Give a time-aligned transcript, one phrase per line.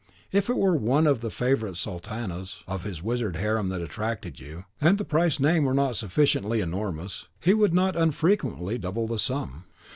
[0.31, 4.65] If it were one of the favourite sultanas of his wizard harem that attracted you,
[4.81, 9.65] and the price named were not sufficiently enormous, he would not unfrequently double the sum.